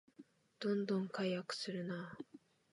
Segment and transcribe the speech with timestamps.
[0.59, 2.23] どんどん改悪するなあ